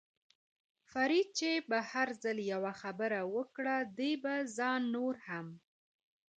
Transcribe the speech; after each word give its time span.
فرید 0.91 1.27
چې 1.39 1.49
به 1.69 1.79
هر 1.91 2.07
ځل 2.23 2.37
یوه 2.53 2.73
خبره 2.81 3.19
وکړه، 3.35 3.75
دې 3.97 4.11
به 4.23 4.35
ځان 4.57 4.81
نور 4.95 5.15
هم. 5.27 5.47